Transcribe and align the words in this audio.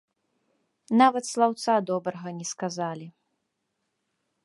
Нават 1.01 1.23
слаўца 1.33 1.71
добрага 1.91 2.29
не 2.41 2.45
сказалі. 2.53 3.07